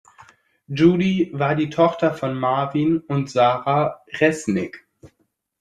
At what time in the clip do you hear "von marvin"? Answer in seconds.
2.15-3.01